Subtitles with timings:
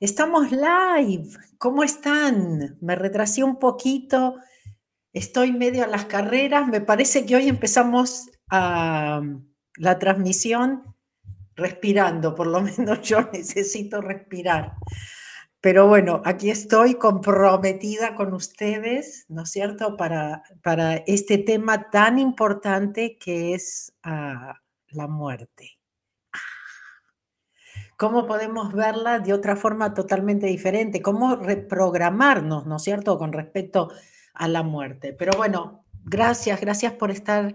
[0.00, 1.28] Estamos live.
[1.58, 2.78] ¿Cómo están?
[2.80, 4.36] Me retrasé un poquito.
[5.12, 6.66] Estoy medio a las carreras.
[6.66, 10.96] Me parece que hoy empezamos la transmisión
[11.56, 12.34] respirando.
[12.34, 14.76] Por lo menos yo necesito respirar.
[15.60, 22.18] Pero bueno, aquí estoy comprometida con ustedes, ¿no es cierto?, para, para este tema tan
[22.18, 24.54] importante que es ah,
[24.88, 25.79] la muerte
[28.00, 33.90] cómo podemos verla de otra forma totalmente diferente, cómo reprogramarnos, ¿no es cierto?, con respecto
[34.32, 35.12] a la muerte.
[35.12, 37.54] Pero bueno, gracias, gracias por estar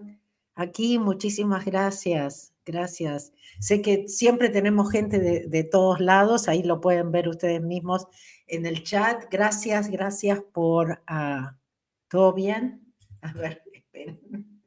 [0.54, 3.34] aquí, muchísimas gracias, gracias.
[3.60, 8.06] Sé que siempre tenemos gente de, todos lados, ahí lo pueden ver ustedes mismos
[8.46, 9.26] en el chat.
[9.32, 11.02] Gracias, gracias por...
[11.08, 11.58] Ah,
[12.08, 12.94] ¿Todo bien?
[13.22, 14.62] A ver, esperen.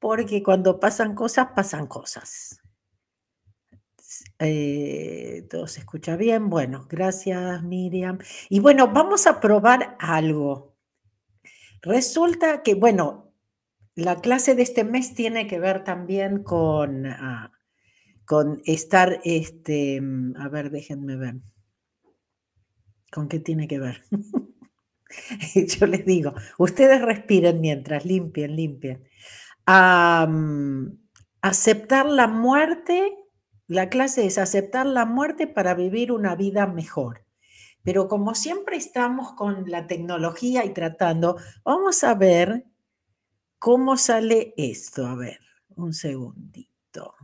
[0.00, 2.60] Porque cuando pasan cosas, pasan cosas.
[4.40, 6.48] Eh, todo se escucha bien.
[6.48, 8.18] Bueno, gracias Miriam.
[8.48, 10.76] Y bueno, vamos a probar algo.
[11.82, 13.32] Resulta que, bueno,
[13.94, 17.52] la clase de este mes tiene que ver también con, ah,
[18.24, 20.00] con estar, este,
[20.36, 21.36] a ver, déjenme ver.
[23.10, 24.04] ¿Con qué tiene que ver?
[25.80, 29.04] Yo les digo, ustedes respiren mientras, limpien, limpien.
[31.42, 33.16] aceptar la muerte
[33.68, 37.26] la clase es aceptar la muerte para vivir una vida mejor.
[37.82, 42.64] Pero como siempre estamos con la tecnología y tratando, vamos a ver
[43.58, 45.06] cómo sale esto.
[45.06, 45.38] A ver,
[45.76, 47.14] un segundito.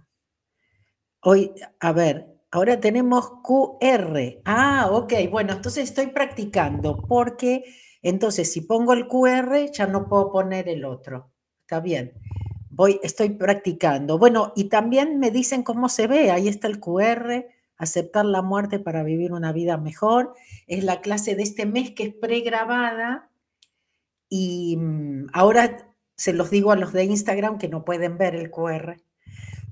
[1.20, 1.50] Hoy,
[1.81, 4.42] a ver, ahora tenemos QR.
[4.45, 7.65] Ah, ok, bueno, entonces estoy practicando porque
[8.03, 11.33] entonces si pongo el QR ya no puedo poner el otro.
[11.62, 12.12] Está bien
[12.75, 14.19] voy, estoy practicando.
[14.19, 16.30] Bueno, y también me dicen cómo se ve.
[16.30, 20.34] Ahí está el QR, aceptar la muerte para vivir una vida mejor.
[20.66, 23.31] Es la clase de este mes que es pregrabada.
[24.28, 28.50] Y mm, ahora se los digo a los de Instagram que no pueden ver el
[28.50, 28.97] QR.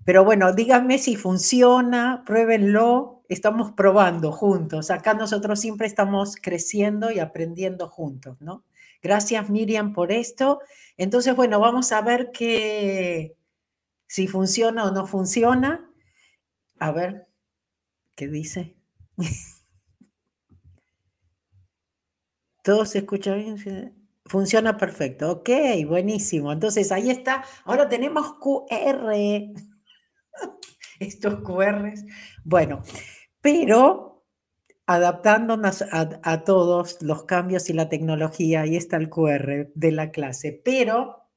[0.05, 3.22] Pero bueno, díganme si funciona, pruébenlo.
[3.28, 4.91] Estamos probando juntos.
[4.91, 8.65] Acá nosotros siempre estamos creciendo y aprendiendo juntos, ¿no?
[9.02, 10.60] Gracias Miriam por esto.
[10.96, 13.36] Entonces, bueno, vamos a ver qué,
[14.06, 15.90] si funciona o no funciona.
[16.78, 17.26] A ver,
[18.14, 18.76] ¿qué dice?
[22.62, 23.56] Todo se escucha bien.
[24.26, 25.32] Funciona perfecto.
[25.32, 25.48] Ok,
[25.86, 26.52] buenísimo.
[26.52, 27.44] Entonces ahí está.
[27.64, 29.12] Ahora tenemos QR.
[31.00, 32.04] Estos QRs.
[32.44, 32.82] Bueno,
[33.40, 34.12] pero
[34.94, 40.60] adaptándonos a, todos los cambios y la tecnología, ahí está el QR de la clase,
[40.64, 41.28] pero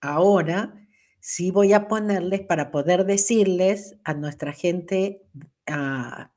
[0.00, 0.74] ahora
[1.20, 5.22] sí voy a ponerles para poder decirles a nuestra gente,
[5.66, 6.32] a,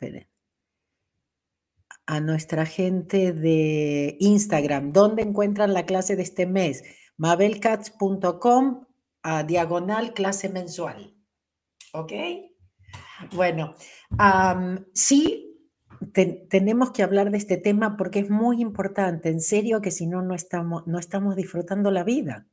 [2.06, 6.84] a nuestra gente de Instagram, ¿dónde encuentran la clase de este mes?
[7.18, 8.86] mabelcats.com
[9.24, 11.16] a diagonal clase mensual.
[11.94, 12.12] ¿Ok?
[13.32, 13.76] Bueno,
[14.94, 15.55] sí
[16.16, 20.22] tenemos que hablar de este tema porque es muy importante, en serio que si no,
[20.22, 22.48] no estamos, no estamos disfrutando la vida.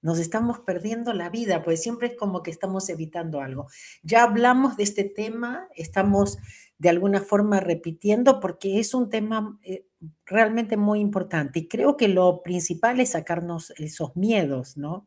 [0.00, 3.66] Nos estamos perdiendo la vida, pues siempre es como que estamos evitando algo.
[4.02, 6.38] Ya hablamos de este tema, estamos
[6.78, 9.86] de alguna forma repitiendo porque es un tema eh,
[10.24, 15.04] realmente muy importante y creo que lo principal es sacarnos esos miedos, ¿no?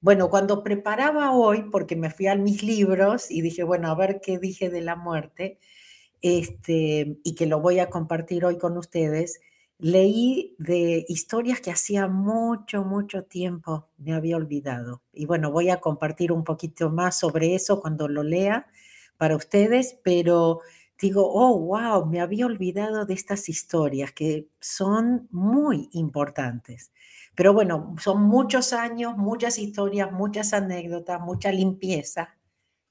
[0.00, 4.20] Bueno, cuando preparaba hoy, porque me fui a mis libros y dije, bueno, a ver
[4.20, 5.60] qué dije de la muerte,
[6.22, 9.40] este, y que lo voy a compartir hoy con ustedes,
[9.78, 15.02] leí de historias que hacía mucho, mucho tiempo me había olvidado.
[15.12, 18.68] Y bueno, voy a compartir un poquito más sobre eso cuando lo lea
[19.16, 20.60] para ustedes, pero
[21.00, 26.92] digo, oh, wow, me había olvidado de estas historias que son muy importantes.
[27.34, 32.36] Pero bueno, son muchos años, muchas historias, muchas anécdotas, mucha limpieza,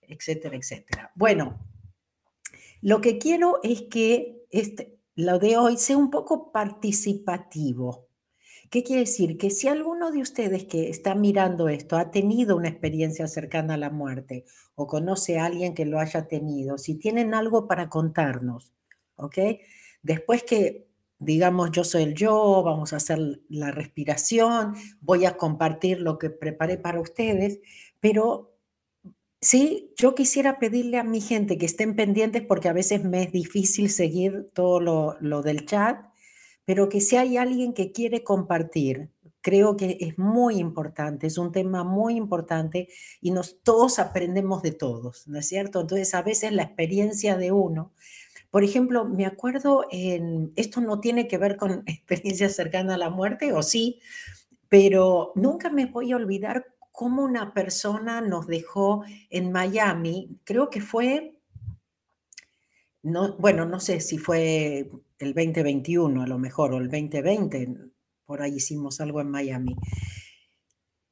[0.02, 1.12] etcétera, etcétera.
[1.16, 1.58] Bueno,
[2.82, 8.08] lo que quiero es que este, lo de hoy sea un poco participativo.
[8.70, 9.38] ¿Qué quiere decir?
[9.38, 13.78] Que si alguno de ustedes que está mirando esto ha tenido una experiencia cercana a
[13.78, 14.46] la muerte
[14.76, 18.74] o conoce a alguien que lo haya tenido, si tienen algo para contarnos,
[19.18, 19.38] ¿ok?
[20.02, 20.88] Después que
[21.22, 26.32] digamos yo soy el yo, vamos a hacer la respiración, voy a compartir lo que
[26.32, 27.60] preparé para ustedes,
[28.00, 28.51] pero
[29.44, 33.32] Sí, yo quisiera pedirle a mi gente que estén pendientes porque a veces me es
[33.32, 36.06] difícil seguir todo lo, del chat,
[36.64, 39.10] pero que si hay alguien que quiere compartir,
[39.42, 42.88] creo que es muy importante, es un tema muy importante
[43.20, 45.82] y nos todos aprendemos de todos, ¿no es cierto?
[45.82, 47.94] Entonces a veces la experiencia de uno
[48.52, 53.10] Por ejemplo, me acuerdo en, esto no tiene que ver con experiencias cercanas a la
[53.10, 54.02] muerte, o sí,
[54.70, 60.82] pero nunca me voy a olvidar cómo una persona nos dejó en Miami, creo que
[60.82, 61.38] fue,
[63.04, 67.76] no, bueno, no sé si fue el 2021 a lo mejor, o el 2020,
[68.26, 69.76] por ahí hicimos algo en Miami.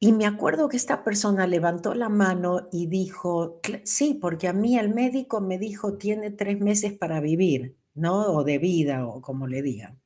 [0.02, 4.78] Y me acuerdo que esta persona levantó la mano y dijo, sí, porque a mí
[4.78, 8.32] el médico me dijo tiene tres meses para vivir, ¿no?
[8.34, 10.02] O de vida, o como le digan.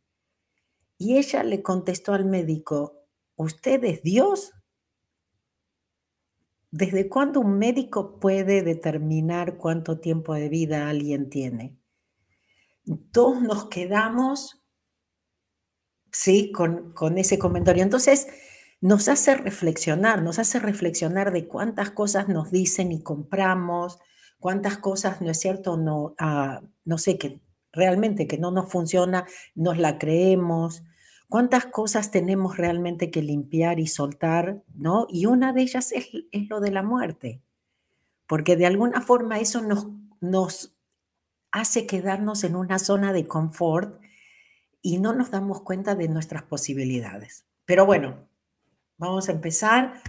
[0.98, 3.04] Y ella le contestó al médico,
[3.36, 4.54] ¿usted es Dios?
[6.76, 11.78] ¿Desde cuándo un médico puede determinar cuánto tiempo de vida alguien tiene?
[13.12, 14.66] Todos nos quedamos,
[16.12, 17.84] sí, con, con ese comentario.
[17.84, 18.26] Entonces,
[18.82, 24.00] nos hace reflexionar, nos hace reflexionar de cuántas cosas nos dicen y compramos,
[24.40, 25.78] cuántas cosas, ¿no es cierto?
[25.78, 27.40] No, ah, no sé, que
[27.72, 30.82] realmente que no nos funciona, nos la creemos,
[31.34, 35.08] cuántas cosas tenemos realmente que limpiar y soltar, ¿no?
[35.10, 37.42] Y una de ellas es, es lo de la muerte,
[38.28, 39.88] porque de alguna forma eso nos,
[40.22, 40.76] nos
[41.52, 44.00] hace quedarnos en una zona de confort
[44.84, 47.46] y no nos damos cuenta de nuestras posibilidades.
[47.66, 48.28] Pero bueno,
[48.98, 50.02] Vamos a empezar.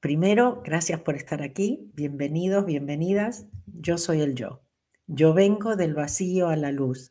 [0.00, 1.90] Primero, gracias por estar aquí.
[1.94, 3.46] Bienvenidos, bienvenidas.
[3.66, 4.60] Yo soy el yo.
[5.06, 7.10] Yo vengo del vacío a la luz.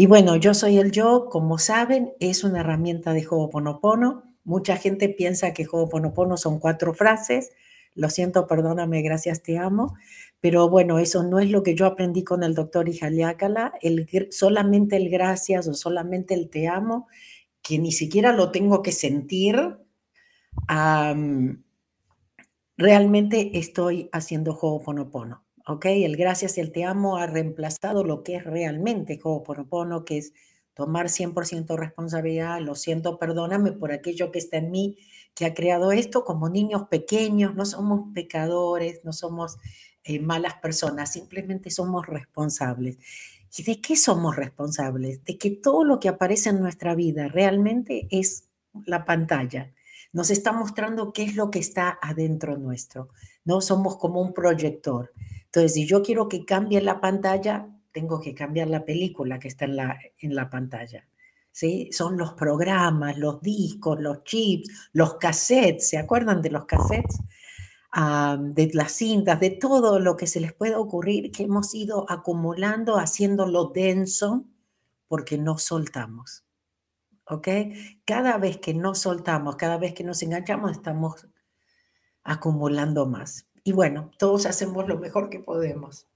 [0.00, 4.22] Y bueno, yo soy el yo, como saben, es una herramienta de Ho'oponopono.
[4.44, 7.50] Mucha gente piensa que Ho'oponopono son cuatro frases.
[7.94, 9.94] Lo siento, perdóname, gracias, te amo.
[10.40, 13.74] Pero bueno, eso no es lo que yo aprendí con el doctor Ijaliácala.
[13.82, 17.06] El, solamente el gracias o solamente el te amo
[17.60, 19.76] que ni siquiera lo tengo que sentir,
[22.78, 25.44] realmente estoy haciendo Ho'oponopono.
[25.66, 25.86] ¿Ok?
[25.86, 30.32] El gracias y el te amo ha reemplazado lo que es realmente Ho'oponopono, que es
[30.74, 34.98] tomar 100% responsabilidad, lo siento, perdóname por aquello que está en mí,
[35.34, 39.58] que ha creado esto como niños pequeños, no somos pecadores, no somos
[40.04, 42.98] eh, malas personas, simplemente somos responsables.
[43.56, 45.24] ¿Y de qué somos responsables?
[45.24, 48.48] De que todo lo que aparece en nuestra vida realmente es
[48.86, 49.74] la pantalla.
[50.12, 53.08] Nos está mostrando qué es lo que está adentro nuestro.
[53.44, 55.12] No somos como un proyector.
[55.52, 59.64] Entonces, si yo quiero que cambie la pantalla, tengo que cambiar la película que está
[59.64, 61.08] en la, en la pantalla.
[61.50, 61.88] ¿Sí?
[61.90, 65.88] Son los programas, los discos, los chips, los cassettes.
[65.88, 67.18] ¿Se acuerdan de los cassettes?
[67.92, 72.98] de las cintas, de todo lo que se les pueda ocurrir que hemos ido acumulando,
[72.98, 74.46] haciéndolo denso,
[75.08, 76.44] porque no soltamos.
[77.24, 77.48] ¿Ok?
[78.04, 81.26] Cada vez que no soltamos, cada vez que nos enganchamos, estamos
[82.22, 83.49] acumulando más.
[83.64, 86.06] Y bueno, todos hacemos lo mejor que podemos.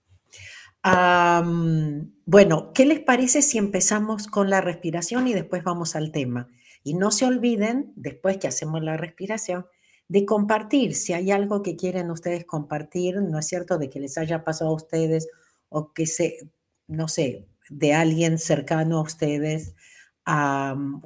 [2.26, 6.48] bueno, ¿qué les parece si empezamos con la respiración y después vamos al tema?
[6.82, 9.66] Y no se olviden, después que hacemos la respiración,
[10.08, 13.78] de compartir, si hay algo que quieren ustedes compartir, ¿no es cierto?
[13.78, 15.28] De que les haya pasado a ustedes
[15.70, 16.50] o que se,
[16.86, 19.74] no sé, de alguien cercano a ustedes,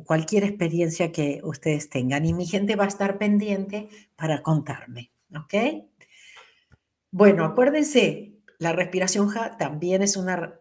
[0.04, 2.24] cualquier experiencia que ustedes tengan.
[2.24, 5.54] Y mi gente va a estar pendiente para contarme, ¿ok?
[7.10, 10.56] Bueno, acuérdense, la respiración ja también es una,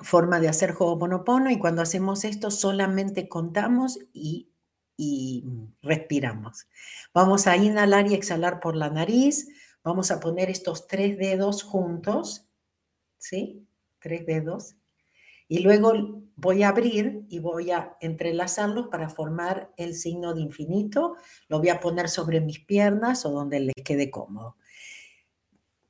[0.00, 4.52] forma de hacer Ho'oponopono y cuando hacemos esto solamente contamos y
[4.96, 5.44] y
[5.82, 6.68] respiramos.
[7.12, 9.48] Vamos a inhalar y exhalar por la nariz.
[9.82, 12.48] Vamos a poner estos tres dedos juntos,
[13.18, 13.66] ¿sí?
[13.98, 14.76] Tres dedos.
[15.52, 15.92] Y luego
[16.34, 21.16] voy a abrir y voy a entrelazarlos para formar el signo de infinito.
[21.46, 24.56] Lo voy a poner sobre mis piernas o donde les quede cómodo.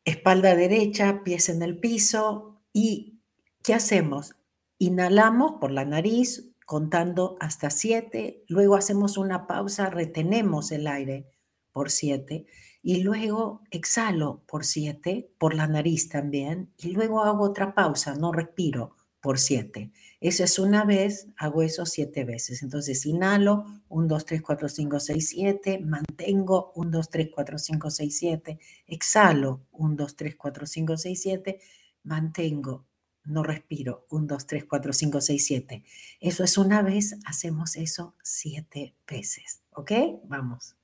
[0.04, 2.60] Espalda derecha, pies en el piso.
[2.72, 3.20] ¿Y
[3.62, 4.34] qué hacemos?
[4.78, 11.28] Inhalamos por la nariz, contando hasta siete, luego hacemos una pausa, retenemos el aire
[11.70, 12.46] por siete
[12.82, 18.32] y luego exhalo por siete, por la nariz también, y luego hago otra pausa, no
[18.32, 19.92] respiro por siete.
[20.20, 22.62] Eso es una vez, hago eso siete veces.
[22.62, 27.90] Entonces inhalo, 1, 2, 3, 4, 5, 6, 7, mantengo, 1, 2, 3, 4, 5,
[27.90, 31.60] 6, 7, exhalo, 1, 2, 3, 4, 5, 6, 7,
[32.02, 32.84] mantengo,
[33.24, 34.06] no respiro.
[34.10, 35.84] 1, 2, 3, 4, 5, 6, 7.
[36.20, 39.62] Eso es una vez, hacemos eso siete veces.
[39.70, 39.92] ¿Ok?
[40.24, 40.76] Vamos.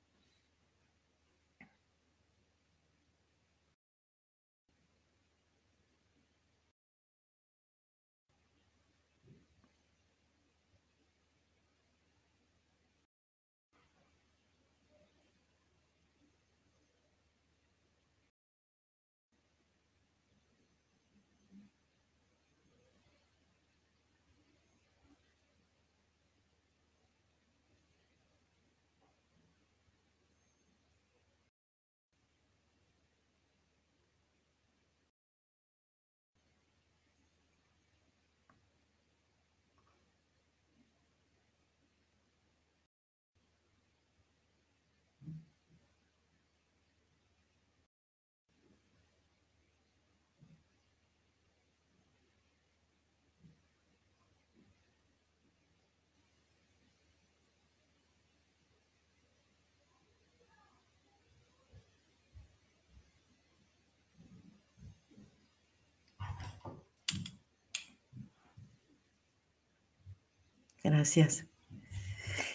[70.88, 71.44] Gracias.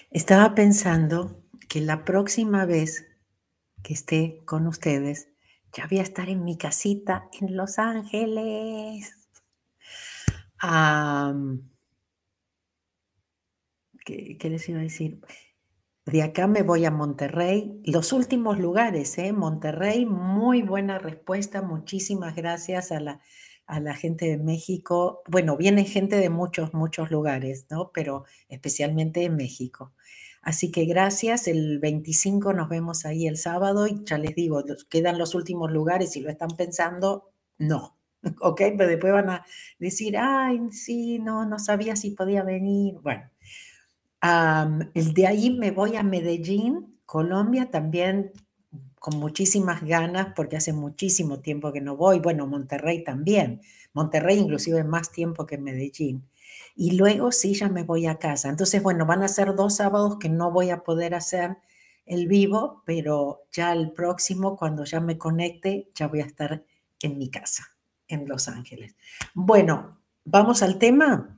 [0.09, 3.05] Estaba pensando que la próxima vez
[3.83, 5.29] que esté con ustedes,
[5.71, 9.15] ya voy a estar en mi casita en Los Ángeles.
[14.03, 15.21] ¿qué, les iba a decir?
[16.07, 17.83] De acá me voy a Monterrey.
[17.85, 19.31] Los últimos lugares, ¿eh?
[19.31, 21.61] Monterrey, muy buena respuesta.
[21.61, 23.21] Muchísimas gracias a la
[23.65, 25.22] a la gente de México.
[25.27, 27.91] Bueno, viene gente de muchos, muchos lugares, ¿no?
[27.93, 29.93] Pero especialmente de México.
[30.41, 31.48] Así que gracias.
[31.48, 36.12] El 25 nos vemos ahí el sábado y ya les digo, quedan los últimos lugares.
[36.12, 37.98] Si lo están pensando, no.
[38.41, 38.62] ¿Ok?
[38.77, 39.46] Pero después van a
[39.79, 42.96] decir, ay, sí, no, no sabía si podía venir.
[43.01, 43.29] Bueno,
[44.93, 47.72] el de ahí me voy a Medellín, Colombia.
[47.72, 48.32] También
[49.03, 52.19] con muchísimas ganas porque hace muchísimo tiempo que no voy.
[52.19, 53.60] Bueno, Monterrey también.
[53.91, 56.25] Monterrey inclusive más tiempo que Medellín.
[56.74, 58.48] Y luego sí, ya me voy a casa.
[58.48, 61.57] Entonces, bueno, van a ser dos sábados que no voy a poder hacer
[62.05, 66.63] el vivo, pero ya el próximo, cuando ya me conecte, ya voy a estar
[67.01, 67.75] en mi casa,
[68.07, 68.95] en Los Ángeles.
[69.33, 71.38] Bueno, vamos al tema.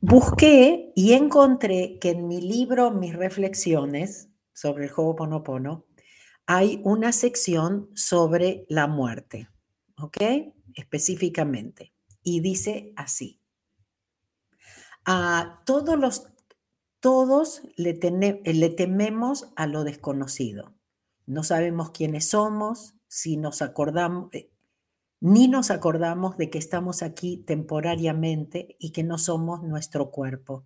[0.00, 5.86] Busqué y encontré que en mi libro Mis Reflexiones, sobre el Ho'oponopono,
[6.46, 9.48] hay una sección sobre la muerte,
[9.96, 10.18] ¿ok?
[10.74, 11.92] Específicamente.
[12.22, 13.40] Y dice así.
[15.04, 16.32] A todos los
[17.02, 17.98] todos le,
[18.44, 20.72] le, tememos a lo desconocido.
[21.26, 24.52] No sabemos quiénes somos, si nos acordamos, eh,
[25.18, 30.64] ni nos acordamos de que estamos aquí temporariamente y que no somos nuestro cuerpo.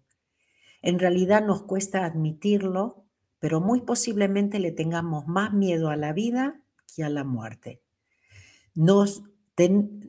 [0.82, 3.05] En realidad nos cuesta admitirlo
[3.38, 6.60] pero muy posiblemente le tengamos más miedo a la vida
[6.94, 7.82] que a la muerte.
[8.74, 9.22] Nos,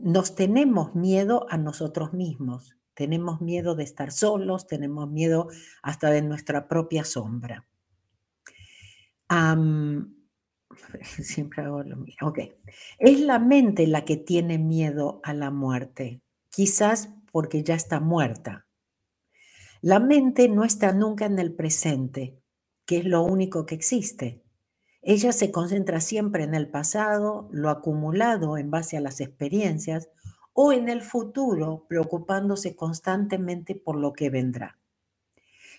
[0.02, 5.50] nos tenemos miedo a nosotros mismos, tenemos miedo de estar solos, tenemos miedo
[5.82, 7.68] hasta de nuestra propia sombra.
[11.04, 12.28] siempre hago lo mismo.
[12.28, 12.40] Ok.
[13.00, 18.66] Es la mente la que tiene miedo a la muerte, quizás porque ya está muerta.
[19.82, 22.42] La mente no está nunca en el presente,
[22.88, 24.42] que es lo único que existe.
[25.04, 30.10] Ella se concentra siempre en el pasado, lo acumulado en base a las experiencias,
[30.54, 34.80] o en el futuro, preocupándose constantemente por lo que vendrá.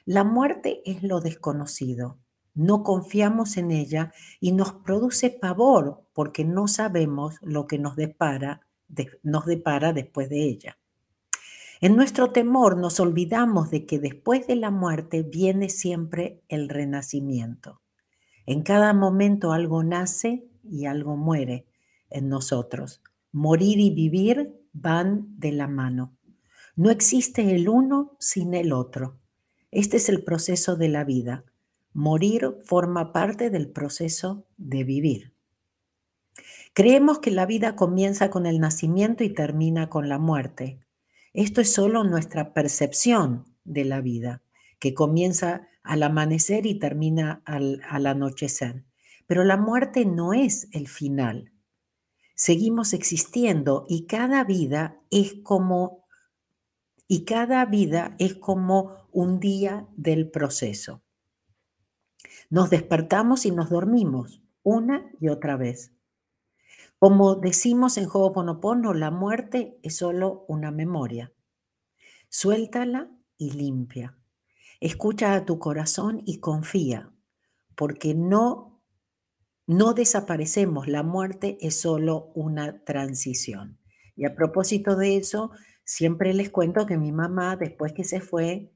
[0.05, 2.19] La muerte es lo desconocido.
[2.55, 8.67] No confiamos en ella y nos produce pavor porque no sabemos lo que nos depara,
[9.23, 10.79] nos depara después de ella.
[11.81, 17.81] En nuestro temor nos olvidamos de que después de la muerte viene siempre el renacimiento.
[18.47, 21.67] En cada momento algo nace y algo muere
[22.11, 23.03] en nosotros.
[23.31, 26.17] Morir y vivir van de la mano.
[26.75, 29.19] No existe el uno sin el otro.
[29.71, 31.45] Este es el proceso de la vida.
[31.93, 35.33] Morir forma parte del proceso de vivir.
[36.73, 40.81] Creemos que la vida comienza con el nacimiento y termina con la muerte.
[41.39, 44.43] Esto es solo nuestra percepción de la vida,
[44.81, 48.85] que comienza al amanecer y termina al, anochecer.
[49.29, 51.53] Pero la muerte no es el final.
[52.35, 56.09] Seguimos existiendo y cada vida es como
[57.07, 61.05] y cada vida es como un día del proceso.
[62.51, 65.93] Nos despertamos y nos dormimos una y otra vez.
[66.99, 71.33] Como decimos en Ho'oponopono, la muerte es solo una memoria.
[72.29, 74.19] Suéltala y limpia.
[74.81, 77.13] Escucha a tu corazón y confía,
[77.77, 78.81] porque no,
[79.67, 80.89] no desaparecemos.
[80.89, 83.79] La muerte es solo una transición.
[84.17, 85.53] Y a propósito de eso,
[85.85, 88.73] siempre les cuento que mi mamá, después que se fue,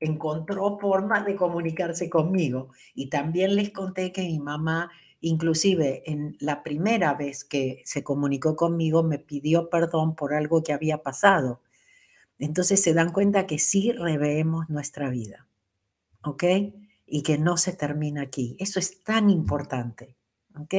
[0.00, 2.72] encontró formas de comunicarse conmigo.
[2.94, 4.90] Y también les conté que mi mamá,
[5.20, 10.72] inclusive en la primera vez que se comunicó conmigo, me pidió perdón por algo que
[10.72, 11.60] había pasado.
[12.38, 15.46] Entonces se dan cuenta que sí reveemos nuestra vida,
[16.22, 16.44] ¿ok?
[17.06, 18.56] Y que no se termina aquí.
[18.60, 20.16] Eso es tan importante,
[20.56, 20.74] ¿ok?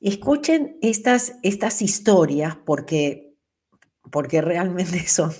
[0.00, 3.34] Escuchen estas, estas historias porque,
[4.10, 5.32] porque realmente son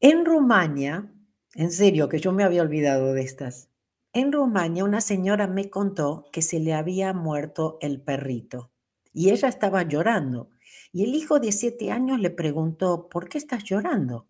[0.00, 1.10] en Rumania,
[1.54, 3.70] en serio, que yo me había olvidado de estas.
[4.16, 8.70] En Rumania una señora me contó que se le había muerto el perrito
[9.12, 10.48] y ella estaba llorando.
[10.90, 14.26] Y el hijo de siete años le preguntó, ¿por qué estás llorando?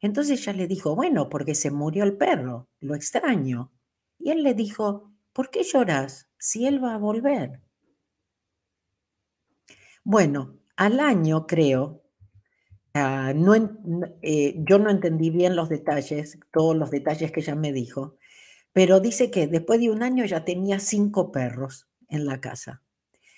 [0.00, 3.70] Entonces ella le dijo, bueno, porque se murió el perro, lo extraño.
[4.18, 7.60] Y él le dijo, ¿por qué lloras si él va a volver?
[10.04, 12.06] Bueno, al año creo,
[12.98, 13.34] Ah,
[14.22, 18.16] eh, yo no entendí bien los detalles, todos los detalles que ella me dijo,
[18.76, 22.82] pero dice que después de un año ya tenía cinco perros en la casa.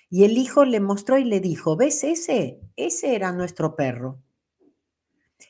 [0.09, 2.59] Y el hijo le mostró y le dijo, ¿ves ese?
[2.75, 4.21] Ese era nuestro perro.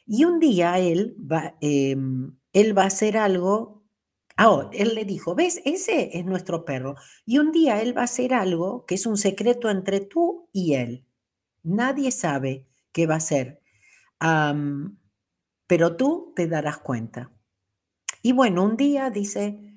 [0.06, 3.84] Y un día él va, em, él va a hacer algo.
[4.38, 5.60] Ah, él le dijo, ¿ves?
[5.66, 6.94] Ese es nuestro perro.
[7.26, 10.76] Y un día él va a hacer algo que es un secreto entre tú y
[10.76, 11.04] él.
[11.64, 13.60] Nadie sabe qué va a hacer
[15.66, 17.32] pero tú te darás cuenta.
[18.22, 19.69] Y bueno, un día, dice,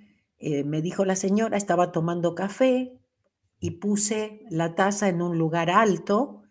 [0.42, 2.98] eh, me dijo la señora, estaba tomando café
[3.60, 6.42] y puse la taza en un lugar alto,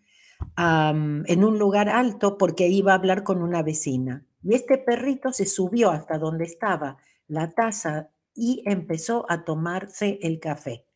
[0.56, 4.26] en un lugar alto porque iba a hablar con una vecina.
[4.42, 6.96] Y este perrito se subió hasta donde estaba
[7.28, 10.86] la taza y empezó a tomarse el café.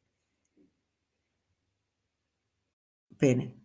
[3.11, 3.63] Ven.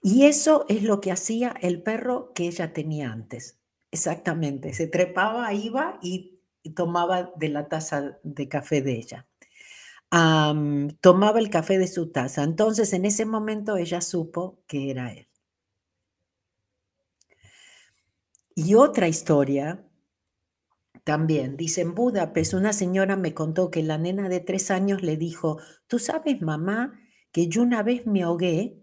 [0.00, 3.58] Y eso es lo que hacía el perro que ella tenía antes.
[3.90, 4.74] Exactamente.
[4.74, 6.33] Se trepaba, iba y,
[6.74, 9.26] tomaba de la taza de café de ella.
[11.00, 12.42] tomaba el café de su taza.
[12.44, 15.28] Entonces, en ese momento ella supo que era él.
[18.56, 19.84] Y otra historia
[21.04, 25.16] también, dice en Budapest, una señora me contó que la nena de tres años le
[25.16, 26.98] dijo, tú sabes, mamá,
[27.32, 28.80] que yo una vez me ahogué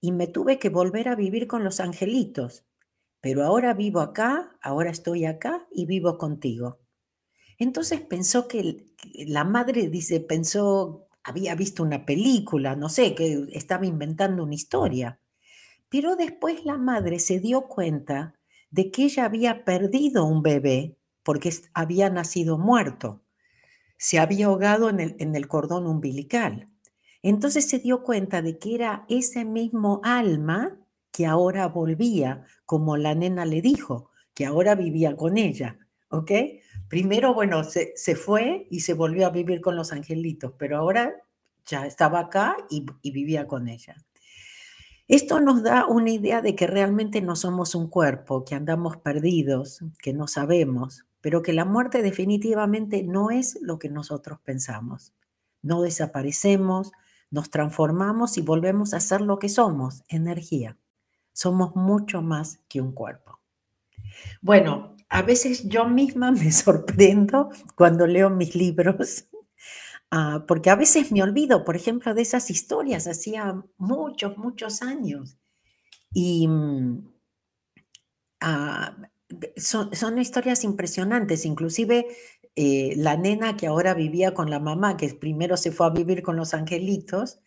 [0.00, 2.66] y me tuve que volver a vivir con los angelitos.
[3.20, 6.80] Pero ahora vivo acá, ahora estoy acá y vivo contigo.
[7.58, 8.84] Entonces pensó que
[9.26, 15.18] la madre, dice, pensó, había visto una película, no sé, que estaba inventando una historia.
[15.88, 18.34] Pero después la madre se dio cuenta
[18.70, 23.22] de que ella había perdido un bebé porque había nacido muerto.
[23.96, 26.68] Se había ahogado en el, en el cordón umbilical.
[27.22, 30.78] Entonces se dio cuenta de que era ese mismo alma
[31.10, 35.78] que ahora volvía, como la nena le dijo, que ahora vivía con ella,
[36.10, 36.30] ¿ok?
[36.88, 41.14] Primero, bueno, se, fue y se volvió a vivir con los angelitos, pero ahora
[41.66, 43.96] ya estaba acá y, vivía con ella.
[45.08, 49.80] Esto nos da una idea de que realmente no somos un cuerpo, que andamos perdidos,
[50.00, 55.12] que no sabemos, pero que la muerte definitivamente no es lo que nosotros pensamos.
[55.62, 56.92] No desaparecemos,
[57.30, 60.76] nos transformamos y volvemos a ser lo que somos, energía.
[61.32, 63.40] Somos mucho más que un cuerpo.
[64.40, 69.26] Bueno, a veces yo misma me sorprendo cuando leo mis libros,
[70.10, 75.36] ah, porque a veces me olvido, por ejemplo, de esas historias, hacía muchos, muchos años.
[76.12, 77.08] Y mm,
[78.40, 78.96] ah,
[79.56, 82.06] son, son, historias impresionantes, inclusive
[82.54, 86.22] eh, la nena que ahora vivía con la mamá, que primero se fue a vivir
[86.22, 87.40] con los angelitos,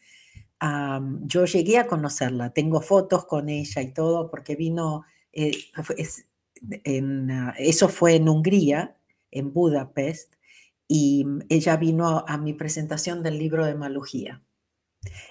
[1.22, 5.52] yo llegué a conocerla, tengo fotos con ella y todo, porque vino, eh,
[7.32, 8.98] ah, eso fue en Hungría,
[9.32, 10.36] en Budapest,
[10.88, 14.44] y ella vino a, mi presentación del libro de Malugía.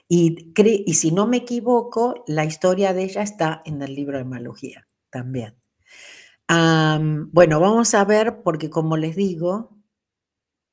[0.09, 4.25] Y, y si no me equivoco, la historia de ella está en el libro de
[4.25, 5.55] Malugía también
[6.49, 9.77] bueno, vamos a ver, porque como les digo,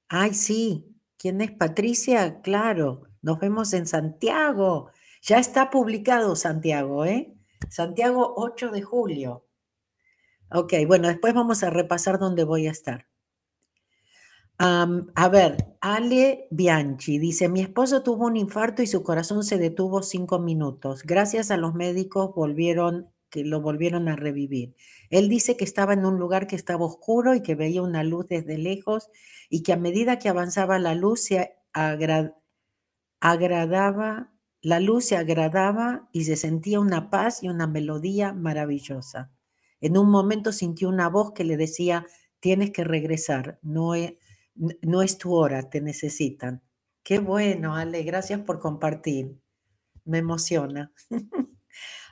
[0.08, 2.41] ay, sí, ¿quién es Patricia?
[2.41, 4.91] Claro, nos vemos en Santiago.
[5.22, 7.34] Ya está publicado Santiago, ¿eh?
[7.70, 9.44] Santiago 8 de julio.
[10.58, 13.08] Ok, bueno, después vamos a repasar dónde voy a estar.
[14.58, 20.02] a ver, Ale Bianchi dice, mi esposo tuvo un infarto y su corazón se detuvo
[20.02, 21.04] cinco minutos.
[21.04, 24.76] Gracias a los médicos volvieron, que lo volvieron a revivir.
[25.10, 28.28] Él dice que estaba en un lugar que estaba oscuro y que veía una luz
[28.30, 29.10] desde lejos
[29.50, 32.32] y que a medida que avanzaba la luz se agradaba,
[34.62, 39.35] la luz se agradaba y se sentía una paz y una melodía maravillosa.
[39.86, 42.08] En un momento sintió una voz que le decía,
[42.39, 44.15] tienes que regresar, no es,
[44.56, 46.63] no es tu hora, te necesitan.
[47.04, 49.38] Qué bueno, Ale, gracias por compartir.
[50.04, 50.91] Me emociona.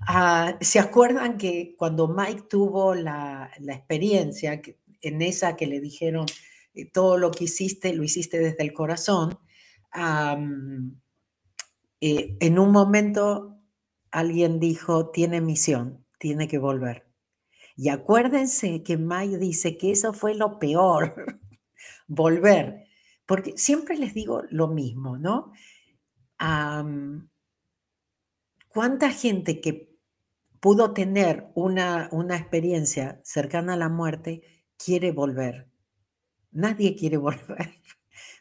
[0.06, 4.62] Ah, ¿Se acuerdan que cuando Mike tuvo la, experiencia,
[5.00, 6.26] en esa que le dijeron,
[6.74, 9.40] eh, todo lo que hiciste, lo hiciste desde el corazón,
[12.02, 13.58] eh, en un momento
[14.12, 17.03] alguien dijo, tiene misión, tiene que volver.
[17.76, 21.40] Y acuérdense que Mike dice que eso fue lo peor,
[22.08, 22.86] volver,
[23.26, 25.52] porque siempre les digo lo mismo, ¿no?
[28.68, 29.96] ¿Cuánta gente que
[30.60, 34.42] pudo tener una, una experiencia cercana a la muerte
[34.78, 35.70] quiere volver?
[36.52, 37.82] Nadie quiere volver.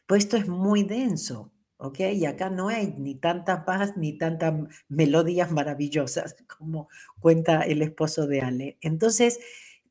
[0.07, 1.53] Pues esto es muy denso,
[1.99, 4.55] Y acá no hay ni tanta paz ni tantas
[4.89, 8.79] melodías maravillosas como cuenta el esposo de Ale.
[8.81, 9.41] Entonces,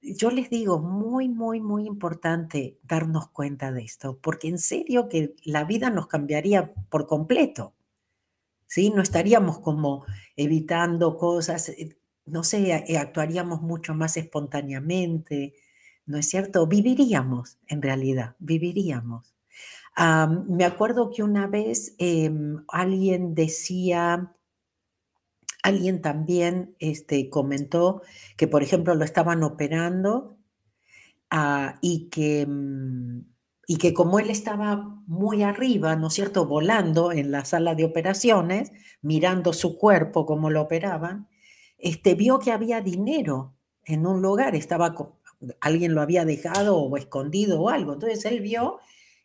[0.01, 5.35] yo les digo, muy, muy, muy importante darnos cuenta de esto, porque en serio que
[5.43, 7.73] la vida nos cambiaría por completo.
[8.67, 8.89] ¿Sí?
[8.89, 10.05] No estaríamos como
[10.37, 15.55] evitando cosas, eh, no sé, eh, actuaríamos mucho más espontáneamente,
[16.05, 16.65] ¿no es cierto?
[16.67, 19.35] Viviríamos, en realidad, viviríamos.
[20.47, 24.33] Me acuerdo que una vez em, alguien decía,
[25.63, 28.01] Alguien también este, comentó
[28.37, 30.37] que, por ejemplo, lo estaban operando
[31.29, 33.21] ah, y, que, mm,
[33.67, 37.85] y que como él estaba muy arriba, ¿no es cierto?, volando en la sala de
[37.85, 41.27] operaciones, mirando su cuerpo como lo operaban,
[41.77, 44.95] este, vio que había dinero en un lugar, estaba,
[45.61, 47.93] alguien lo había dejado o escondido o algo.
[47.93, 48.79] Entonces él vio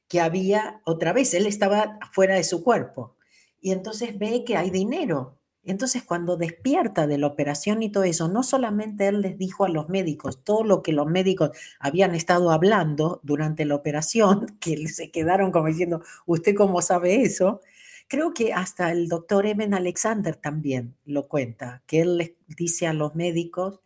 [0.08, 3.16] que había, otra vez, él estaba fuera de su cuerpo.
[3.60, 8.28] Y entonces ve que hay dinero entonces, cuando despierta de la operación y todo eso,
[8.28, 12.52] no solamente él les dijo a los médicos todo lo que los médicos habían estado
[12.52, 17.60] hablando durante la operación, que se quedaron como diciendo, ¿usted cómo sabe eso?
[18.08, 22.92] Creo que hasta el doctor Evan Alexander también lo cuenta, que él les dice a
[22.92, 23.80] los médicos,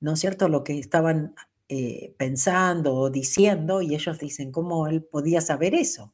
[0.00, 1.36] ¿no es cierto?, lo que estaban
[1.72, 6.12] eh, pensando o diciendo, y ellos dicen, ¿cómo él podía saber eso?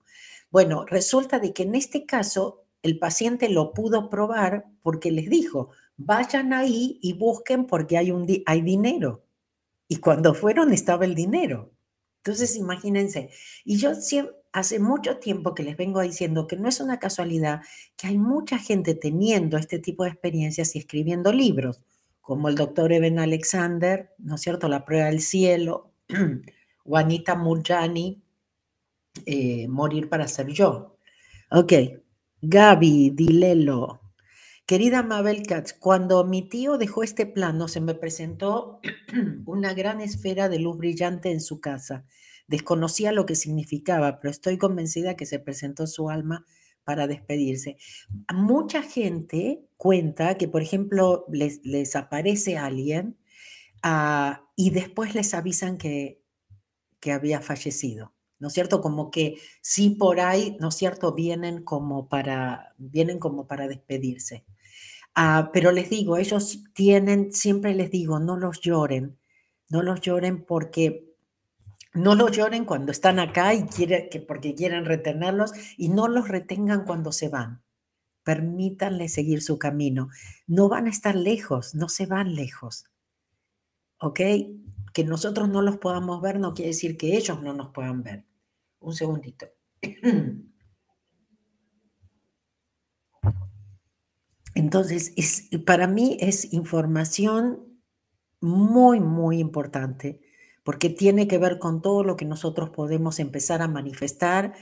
[0.50, 5.70] Bueno, resulta de que en este caso el paciente lo pudo probar porque les dijo,
[5.96, 9.24] vayan ahí y busquen porque hay, un hay dinero.
[9.88, 11.72] Y cuando fueron estaba el dinero.
[12.18, 13.30] Entonces, imagínense.
[13.64, 13.92] Y yo
[14.52, 17.62] hace mucho tiempo que les vengo diciendo que no es una casualidad
[17.96, 21.80] que hay mucha gente teniendo este tipo de experiencias y escribiendo libros,
[22.26, 24.68] como el doctor Eben Alexander, ¿no es cierto?
[24.68, 25.92] La prueba del cielo,
[26.84, 28.20] Juanita Murjani,
[29.24, 30.98] eh, Morir para ser yo.
[31.52, 31.72] Ok,
[32.42, 34.00] Gaby Dilelo.
[34.66, 38.80] Querida Mabel Katz, cuando mi tío dejó este plano, se me presentó
[39.46, 42.06] una gran esfera de luz brillante en su casa.
[42.48, 46.44] Desconocía lo que significaba, pero estoy convencida que se presentó su alma
[46.86, 47.76] para despedirse.
[48.32, 53.18] Mucha gente cuenta que, por ejemplo, les, aparece alguien
[53.82, 56.22] ah, y después les avisan que,
[57.00, 58.14] que había fallecido.
[58.38, 58.80] ¿no es cierto?
[58.80, 61.12] Como que sí por ahí, ¿no es cierto?
[61.12, 64.44] Vienen como para, vienen como para despedirse.
[65.14, 69.18] Ah, pero les digo, ellos tienen, siempre les digo, no los lloren,
[69.70, 71.15] no los lloren porque
[71.96, 76.28] no los lloren cuando están acá y quiere, que porque quieren retenerlos y no los
[76.28, 77.62] retengan cuando se van.
[78.22, 80.08] Permítanle seguir su camino.
[80.46, 82.84] No van a estar lejos, no se van lejos.
[83.98, 84.20] ¿Ok?
[84.92, 88.26] Que nosotros no los podamos ver no quiere decir que ellos no nos puedan ver.
[88.78, 89.46] Un segundito.
[94.54, 97.80] Entonces, es, para mí es información
[98.40, 100.25] muy, muy importante
[100.66, 104.52] porque tiene que ver con todo lo que nosotros podemos empezar a manifestar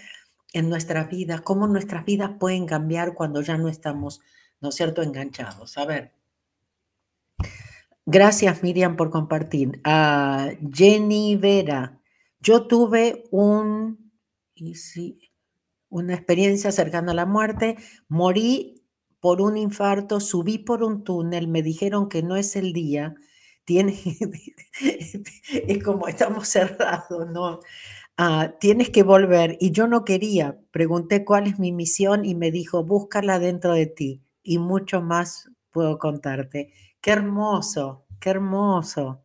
[0.52, 4.20] en nuestras vidas, cómo nuestras vidas pueden cambiar cuando ya no estamos,
[4.60, 5.78] ¿no es cierto?, enganchados.
[5.78, 6.12] A ver.
[8.04, 9.80] Gracias, Miriam, por compartir.
[9.82, 11.98] A Jenny Vera,
[12.38, 14.12] yo tuve un,
[15.88, 18.84] una experiencia cercana a la muerte, morí
[19.20, 23.14] por un infarto, subí por un túnel, me dijeron que no es el día,
[23.64, 23.98] tiene,
[25.68, 27.60] es como estamos cerrados, ¿no?
[28.16, 29.56] ah, tienes que volver.
[29.60, 30.58] Y yo no quería.
[30.70, 34.22] Pregunté cuál es mi misión y me dijo, búscala dentro de ti.
[34.42, 36.72] Y mucho más puedo contarte.
[37.00, 39.22] Qué hermoso, qué hermoso.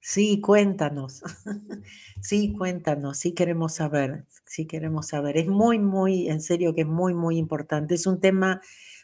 [0.00, 1.22] Sí, cuéntanos.
[2.22, 3.18] sí, cuéntanos.
[3.18, 4.26] Sí queremos saber.
[4.46, 5.36] Sí queremos saber.
[5.36, 7.94] Es muy, muy, en serio que es muy, muy importante.
[7.94, 8.60] Es un tema,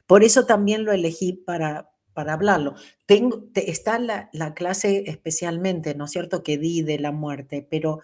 [0.06, 2.74] por eso también lo elegí para, para hablarlo.
[3.06, 8.00] Tengo, está la, la, clase especialmente, ¿no es cierto?, que di de la muerte, pero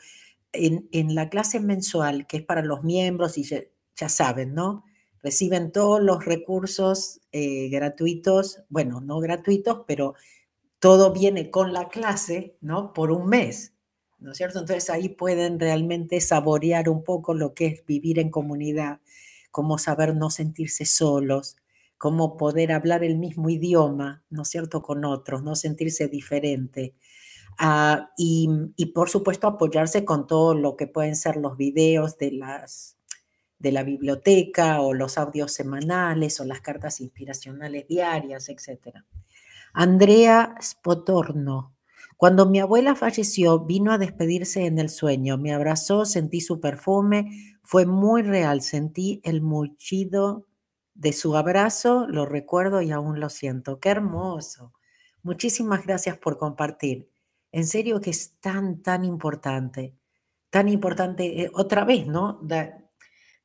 [0.52, 4.84] en, en la clase mensual, que es para los miembros, y ya, saben, ¿no?
[5.22, 10.14] Reciben todos los recursos eh, gratuitos, bueno, no gratuitos, pero
[10.78, 12.92] todo viene con la clase, ¿no?
[12.92, 13.74] Por un mes,
[14.20, 14.60] ¿no es cierto?
[14.60, 19.00] Entonces ahí pueden realmente saborear un poco lo que es vivir en comunidad,
[19.50, 21.56] cómo saber no sentirse solos,
[21.98, 26.94] cómo poder hablar el mismo idioma, ¿no es cierto?, con otros, no sentirse diferente.
[27.58, 28.48] Ah, y,
[28.94, 32.96] por supuesto apoyarse con todo lo que pueden ser los videos de, las,
[33.58, 38.98] de la biblioteca o los audios semanales o las cartas inspiracionales diarias, etc.
[39.74, 41.74] Andrea Spotorno.
[42.16, 45.38] Cuando mi abuela falleció, vino a despedirse en el sueño.
[45.38, 50.47] Me abrazó, sentí su perfume, fue muy real, sentí el mullido
[50.98, 53.78] de su abrazo, lo recuerdo y aún lo siento.
[53.78, 54.72] Qué hermoso.
[55.22, 57.08] Muchísimas gracias por compartir.
[57.52, 59.96] En serio que es tan, tan importante,
[60.50, 62.40] tan importante, eh, otra vez, ¿no?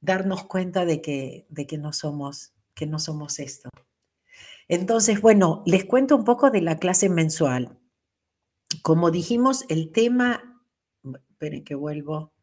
[0.02, 3.70] darnos cuenta de que, de que no somos, que no somos esto.
[4.68, 7.78] Entonces, bueno, les cuento un poco de la clase mensual.
[8.82, 10.60] Como dijimos, el tema,
[11.30, 12.34] esperen que vuelvo.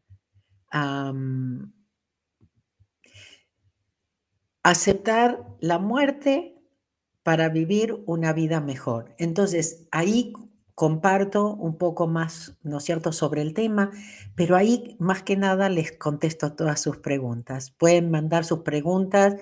[4.63, 6.55] Aceptar la muerte
[7.23, 9.13] para vivir una vida mejor.
[9.17, 10.33] Entonces, ahí
[10.75, 13.91] comparto un poco más, ¿no es cierto?, sobre el tema,
[14.35, 17.71] pero ahí más que nada les contesto todas sus preguntas.
[17.71, 19.35] Pueden mandar sus preguntas.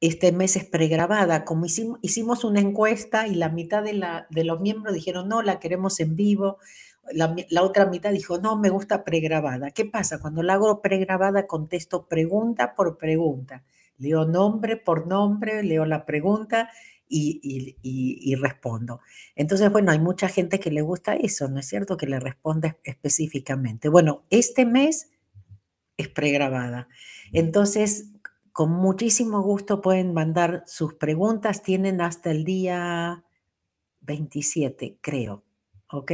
[0.00, 1.44] Este mes es pregrabada.
[1.44, 5.58] Como hicimos, una encuesta y la mitad de, la, de, los miembros dijeron, no, la
[5.58, 6.58] queremos en vivo.
[7.12, 9.72] La, la, otra mitad dijo, no, me gusta pregrabada.
[9.72, 10.20] ¿Qué pasa?
[10.20, 13.64] Cuando la hago pregrabada, contesto pregunta por pregunta.
[13.98, 16.70] Leo nombre por nombre, leo la pregunta
[17.08, 19.00] y, respondo.
[19.34, 21.96] Entonces, bueno, hay mucha gente que le gusta eso, ¿no es cierto?
[21.96, 23.88] Que le responde específicamente.
[23.88, 25.10] Bueno, este mes
[25.96, 26.88] es pregrabada.
[27.32, 28.12] Entonces,
[28.52, 31.62] con muchísimo gusto pueden mandar sus preguntas.
[31.62, 33.24] Tienen hasta el día
[34.02, 35.44] 27, creo,
[35.90, 36.12] ¿ok?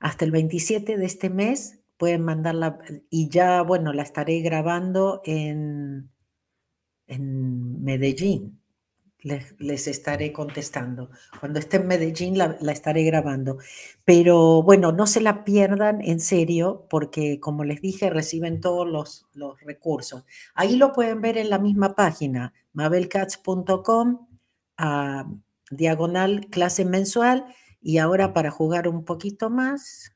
[0.00, 2.78] Hasta el 27 de este mes pueden mandarla
[3.10, 6.11] y ya, bueno, la estaré grabando en
[7.12, 8.58] en Medellín.
[9.22, 11.10] Les, estaré contestando.
[11.38, 13.58] Cuando esté en Medellín la, estaré grabando.
[14.04, 19.26] Pero bueno, no se la pierdan en serio porque como les dije, reciben todos los,
[19.32, 20.24] los recursos.
[20.54, 24.26] Ahí lo pueden ver en la misma página, mabelcats.com,
[25.70, 27.46] diagonal clase mensual.
[27.80, 30.12] Y ahora para jugar un poquito más,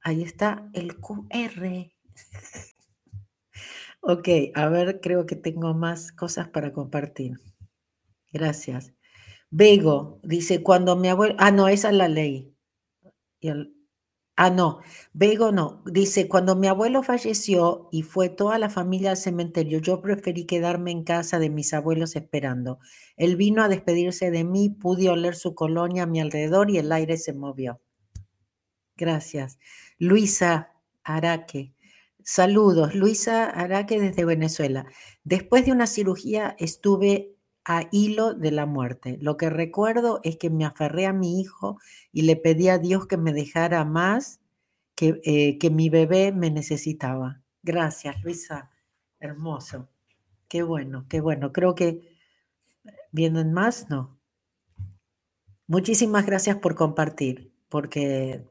[0.00, 1.94] ahí está el QR.
[4.06, 7.38] Ok, a ver, creo que tengo más cosas para compartir.
[8.32, 8.92] Gracias.
[9.50, 12.54] Bego dice, cuando mi abuelo, ah, no, esa es la ley.
[14.36, 14.80] ah, no,
[15.14, 15.82] Bego no.
[15.86, 20.90] Dice, cuando mi abuelo falleció y fue toda la familia al cementerio, yo preferí quedarme
[20.90, 22.80] en casa de mis abuelos esperando.
[23.16, 26.92] Él vino a despedirse de mí, pude oler su colonia a mi alrededor y el
[26.92, 27.80] aire se movió.
[28.96, 29.58] Gracias.
[29.98, 30.72] Luisa
[31.04, 31.72] Araque.
[32.26, 34.86] Saludos, Luisa Araque desde Venezuela.
[35.24, 39.18] Después de una cirugía estuve a hilo de la muerte.
[39.20, 41.78] Lo que recuerdo es que me aferré a mi hijo
[42.12, 44.40] y le pedí a Dios que me dejara más,
[44.94, 47.42] que, eh, que mi bebé me necesitaba.
[47.62, 48.70] Gracias, Luisa.
[49.20, 49.90] Hermoso.
[50.48, 51.52] Qué bueno, qué bueno.
[51.52, 52.16] Creo que
[53.12, 54.18] vienen más, ¿no?
[55.66, 58.46] Muchísimas gracias por compartir, porque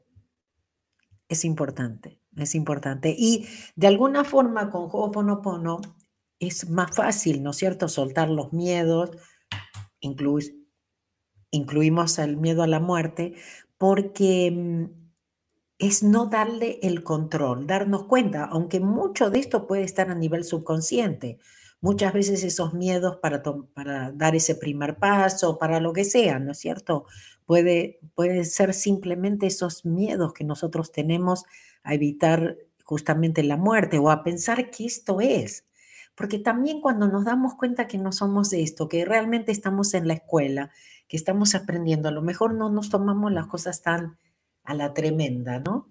[1.28, 3.14] es importante es importante.
[3.16, 5.80] Y de alguna forma con Ho'oponopono
[6.38, 9.10] es más fácil, ¿no es cierto?, soltar los miedos,
[11.50, 13.34] incluimos el miedo a la muerte,
[13.78, 14.84] porque mm,
[15.78, 20.44] es no darle el control, darnos cuenta, aunque mucho de esto puede estar a nivel
[20.44, 21.38] subconsciente.
[21.80, 26.52] Muchas veces esos miedos para, para dar ese primer paso, para lo que sea, ¿no
[26.52, 27.04] es cierto?
[27.44, 31.44] Puede, puede ser simplemente esos miedos que nosotros tenemos
[31.84, 35.64] a evitar justamente la muerte o a pensar que esto es.
[36.16, 40.14] Porque también cuando nos damos cuenta que no somos esto, que realmente estamos en la
[40.14, 40.70] escuela,
[41.06, 44.18] que estamos aprendiendo, a lo mejor no nos tomamos las cosas tan
[44.64, 45.88] a la tremenda, ¿no?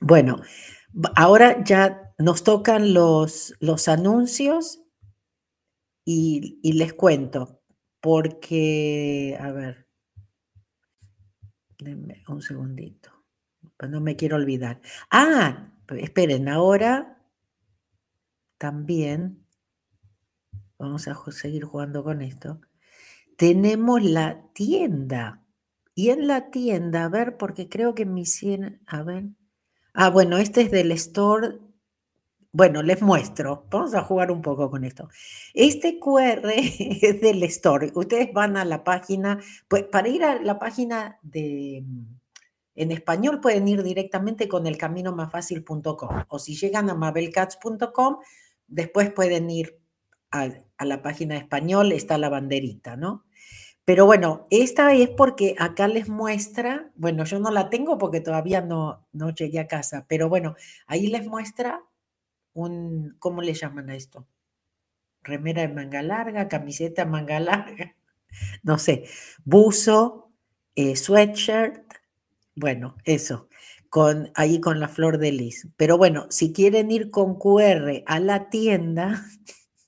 [0.00, 0.40] Bueno,
[1.14, 4.82] Ahora ya nos tocan los, los anuncios
[6.04, 7.60] y, y les cuento,
[8.00, 9.86] porque, a ver,
[11.78, 12.97] denme un segundito,
[13.78, 14.80] pues no me quiero olvidar.
[15.10, 17.18] Ah, esperen, ahora
[18.58, 19.46] también,
[20.78, 22.60] vamos a seguir jugando con esto,
[23.36, 25.44] tenemos la tienda.
[25.94, 29.24] Y en la tienda, a ver, porque creo que me hicieron, a ver,
[30.00, 31.58] Ah, bueno, este es del store.
[32.52, 33.66] Bueno, les muestro.
[33.68, 35.08] Vamos a jugar un poco con esto.
[35.54, 37.90] Este QR es del store.
[37.92, 41.84] Ustedes van a la página, pues para ir a la página de
[42.78, 48.18] en español pueden ir directamente con el camino más fácil.com o si llegan a mabelcats.com,
[48.68, 49.80] después pueden ir
[50.30, 50.48] a,
[50.84, 53.24] la página español, está la banderita, ¿no?
[53.84, 58.60] Pero bueno, esta es porque acá les muestra, bueno, yo no la tengo porque todavía
[58.60, 60.54] no, no llegué a casa, pero bueno,
[60.86, 61.82] ahí les muestra
[62.52, 64.28] un, ¿cómo le llaman a esto?
[65.22, 67.96] Remera de manga larga, camiseta de manga larga,
[68.62, 69.04] no sé,
[69.44, 70.30] buzo,
[70.76, 71.97] eh, sweatshirt,
[72.58, 73.48] bueno, eso,
[73.88, 75.68] con, ahí con la flor de lis.
[75.76, 79.24] Pero bueno, si quieren ir con QR a la tienda,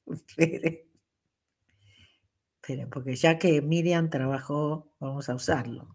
[2.90, 5.88] porque ya que Miriam trabajó, vamos a usarlo.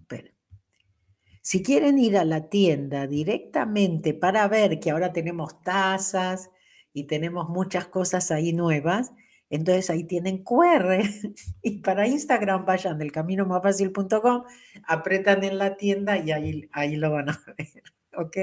[1.41, 6.49] Si quieren ir a la tienda directamente para ver que ahora tenemos tazas
[6.91, 9.11] y tenemos muchas cosas ahí nuevas,
[9.55, 10.99] entonces ahí tienen QR
[11.61, 14.43] y para Instagram vayan del camino más fácil.com,
[14.87, 17.83] apretan en la tienda y ahí, ahí lo van a ver.
[18.17, 18.37] ¿Ok?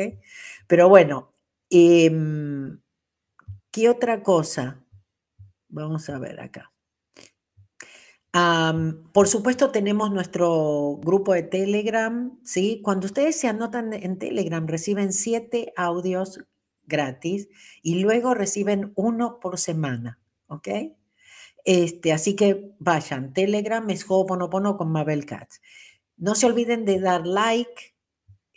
[0.67, 1.33] Pero bueno,
[1.71, 2.81] em,
[3.71, 4.85] ¿qué otra cosa?
[5.69, 6.73] Vamos a ver acá
[9.13, 12.81] por supuesto, tenemos nuestro grupo de Telegram, ¿sí?
[12.83, 16.43] Cuando ustedes se anotan en Telegram, reciben siete audios
[16.85, 17.49] gratis
[17.83, 20.69] y luego reciben uno por semana, ¿ok?
[21.65, 25.61] Este, así que vayan, Telegram es Ho'oponopono con Mabel Katz.
[26.17, 27.95] No se olviden de dar like,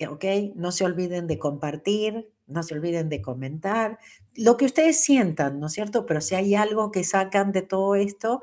[0.08, 0.26] ¿ok?
[0.56, 4.00] No se olviden de compartir, no se olviden de comentar,
[4.36, 6.06] lo que ustedes sientan, ¿no es cierto?
[6.06, 8.42] Pero si hay algo que sacan de todo esto,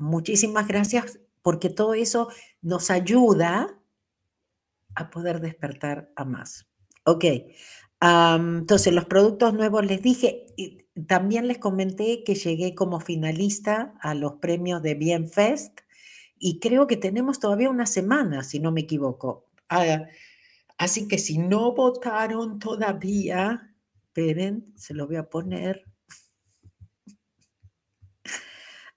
[0.00, 2.30] Muchísimas gracias porque todo eso
[2.62, 3.78] nos ayuda
[4.94, 6.66] a poder despertar a más.
[7.04, 7.24] Ok,
[8.00, 14.14] entonces los productos nuevos les dije, y también les comenté que llegué como finalista a
[14.14, 15.80] los premios de Bienfest
[16.38, 19.46] y creo que tenemos todavía una semana, si no me equivoco.
[19.68, 20.08] Ah,
[20.78, 23.74] así que si no votaron todavía,
[24.06, 25.84] esperen, se lo voy a poner.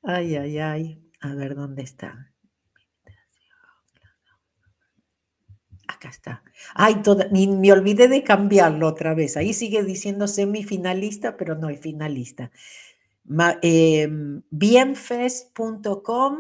[0.02, 1.12] Ay, ay, ay.
[1.22, 2.33] A ver dónde está.
[6.04, 6.44] Acá está.
[6.76, 9.38] Ay, toda, me olvidé de cambiarlo otra vez.
[9.38, 12.52] Ahí sigue diciendo semifinalista, pero no es finalista.
[13.62, 16.40] Em, bienfest.com,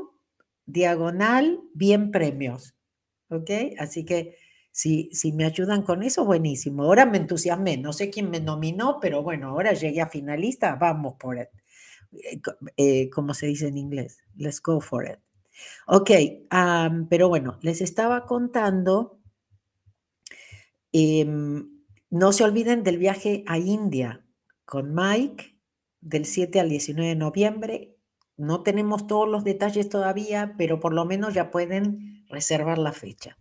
[0.65, 2.75] diagonal, bien premios.
[3.29, 3.49] ¿Ok?
[3.79, 4.35] Así que
[4.71, 6.83] si, si me ayudan con eso, buenísimo.
[6.83, 7.77] Ahora me entusiasmé.
[7.77, 10.75] No sé quién me nominó, pero bueno, ahora llegué a finalista.
[10.75, 11.47] Vamos por él.
[12.11, 12.41] Eh,
[12.75, 14.19] eh, como se dice en inglés.
[14.35, 15.19] Let's go for it.
[15.87, 16.11] Ok,
[17.09, 19.22] pero bueno, les estaba contando,
[20.93, 21.69] em,
[22.09, 24.25] no se olviden del viaje a India
[24.65, 25.57] con Mike
[25.99, 27.97] del 7 al 19 de noviembre.
[28.37, 33.37] No tenemos todos los detalles todavía, pero por lo menos ya pueden reservar la fecha.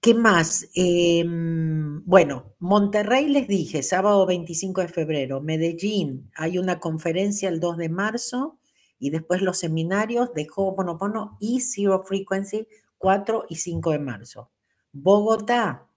[0.00, 0.68] ¿Qué más?
[0.74, 7.78] Em, bueno, Monterrey les dije, sábado 25 de febrero, Medellín, hay una conferencia el 2
[7.78, 8.60] de marzo
[9.00, 14.50] y después los seminarios de Ho'oponopono y Zero Frequency 4 y 5 de marzo.
[14.92, 15.87] Bogotá,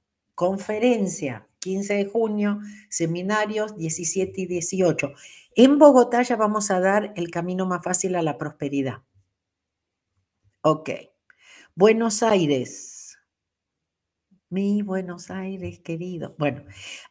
[0.42, 5.14] conferencia 15 de junio, seminarios 17 y 18.
[5.54, 9.04] En Bogotá ya vamos a dar el camino más fácil a la prosperidad.
[10.62, 10.90] Ok.
[11.76, 13.20] Buenos Aires,
[14.50, 16.34] mi Buenos Aires, querido.
[16.40, 16.64] Bueno,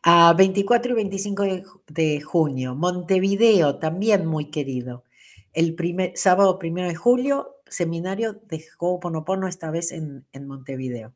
[0.03, 1.45] a 24 y 25
[1.87, 5.05] de, junio, Montevideo, también muy querido.
[5.53, 11.15] El primer, sábado primero de julio, seminario de Ho'oponopono, esta vez en, en Montevideo.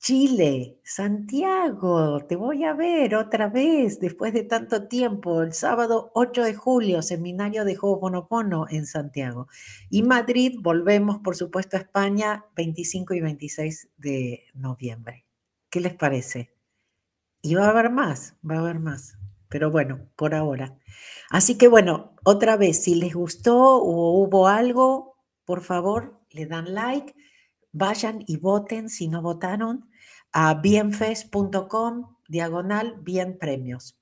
[0.00, 5.42] Chile, Santiago, te voy a ver otra vez después de tanto tiempo.
[5.42, 9.48] El sábado 8 de julio, seminario de Ho'oponopono en Santiago.
[9.90, 15.26] Y Madrid, volvemos por supuesto a España, 25 y 26 de noviembre.
[15.68, 16.50] ¿Qué les parece?
[17.42, 19.18] Y va a haber más, va a haber más.
[19.50, 20.78] Pero bueno, por ahora.
[21.28, 26.72] Así que bueno, otra vez, si les gustó o hubo algo, por favor, le dan
[26.72, 27.14] like,
[27.72, 29.89] vayan y voten si no votaron
[30.32, 33.96] a bienfest.com, diagonal, bien premios.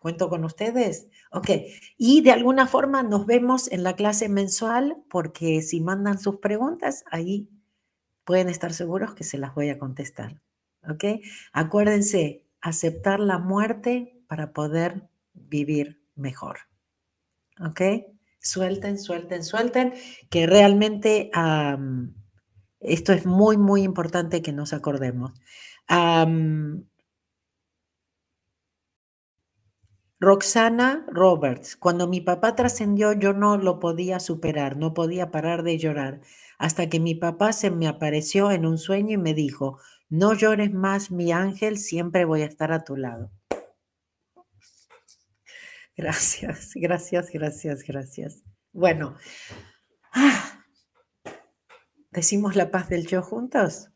[0.00, 1.08] ¿Cuento con ustedes?
[1.32, 1.50] Ok.
[1.96, 7.04] Y de alguna forma nos vemos en la clase mensual porque si mandan sus preguntas,
[7.10, 7.48] ahí
[8.24, 10.40] pueden estar seguros que se las voy a contestar.
[10.88, 11.04] ¿Ok?
[11.52, 16.58] Acuérdense, aceptar la muerte para poder vivir mejor.
[17.60, 17.80] ¿Ok?
[18.38, 19.94] Suelten, suelten, suelten,
[20.30, 21.30] que realmente
[22.86, 25.32] esto es muy, muy importante que nos acordemos.
[30.18, 35.76] Roxana Roberts, cuando mi papá trascendió yo no lo podía superar, no podía parar de
[35.76, 36.22] llorar,
[36.58, 39.78] hasta que mi papá se me apareció en un sueño y me dijo,
[40.08, 43.30] no llores más, mi ángel, siempre voy a estar a tu lado.
[45.96, 48.42] Gracias, gracias, gracias, gracias.
[48.72, 49.16] Bueno,
[52.16, 53.90] decimos la paz del yo juntos.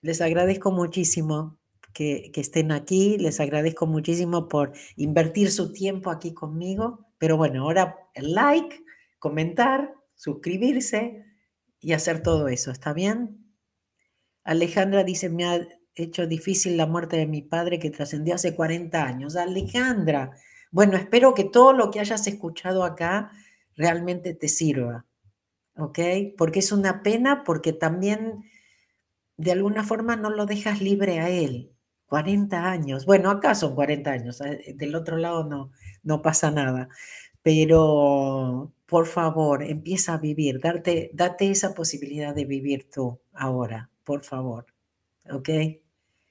[0.00, 1.60] Les agradezco muchísimo
[1.92, 3.18] que, estén aquí.
[3.18, 7.06] Les agradezco muchísimo por invertir su tiempo aquí conmigo.
[7.18, 8.82] Pero bueno, ahora el like,
[9.18, 11.24] comentar, suscribirse
[11.78, 12.70] y hacer todo eso.
[12.70, 13.52] ¿Está bien?
[14.44, 19.04] Alejandra dice, me ha hecho difícil la muerte de mi padre que trascendió hace 40
[19.04, 19.36] años.
[19.36, 20.30] Alejandra,
[20.70, 23.30] bueno, espero que todo lo que hayas escuchado acá
[23.76, 25.04] realmente te sirva.
[25.78, 25.98] ¿Ok?
[26.36, 28.44] Porque es una pena porque también
[29.36, 31.72] de alguna forma no lo dejas libre a él.
[32.08, 33.06] 40 años.
[33.06, 35.72] Bueno, acá son 40 años, eh, del otro lado no,
[36.02, 36.88] no pasa nada.
[37.42, 44.24] Pero por favor, empieza a vivir, date, date esa posibilidad de vivir tú ahora, por
[44.24, 44.66] favor.
[45.30, 45.50] ¿Ok?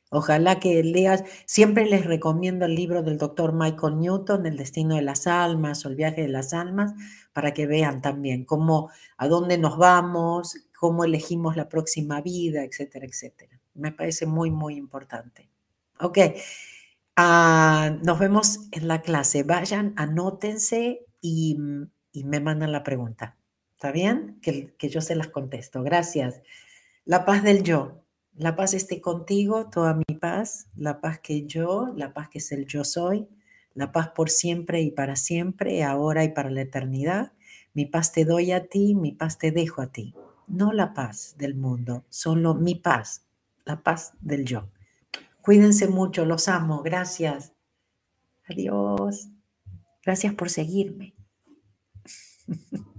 [0.09, 5.01] Ojalá que leas, siempre les recomiendo el libro del doctor Michael Newton, El destino de
[5.01, 6.93] las almas o El viaje de las almas,
[7.33, 13.05] para que vean también cómo, a dónde nos vamos, cómo elegimos la próxima vida, etcétera,
[13.05, 13.59] etcétera.
[13.73, 15.49] Me parece muy, muy importante.
[15.99, 16.19] Ok.
[17.17, 19.43] Ah, nos vemos en la clase.
[19.43, 21.57] Vayan, anótense y,
[22.13, 23.35] me mandan la pregunta.
[23.73, 24.39] ¿Está bien?
[24.41, 25.83] Que yo se las contesto.
[25.83, 26.41] Gracias.
[27.05, 28.06] La paz del yo.
[28.37, 30.67] La paz esté contigo, toda mi paz.
[30.75, 33.27] La paz que yo, la paz que es el yo soy.
[33.73, 37.31] La paz por siempre y para siempre, ahora y para la eternidad.
[37.73, 40.13] Mi paz te doy a ti, mi paz te dejo a ti.
[40.47, 43.23] No la paz del mundo, solo mi paz,
[43.65, 44.69] la paz del yo.
[45.41, 47.53] Cuídense mucho, los amo, gracias.
[48.47, 49.29] Adiós.
[50.03, 51.15] Gracias por seguirme.